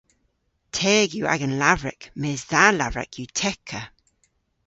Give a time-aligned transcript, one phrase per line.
[0.75, 3.81] Teg yw agan lavrek mes dha lavrek yw tekka!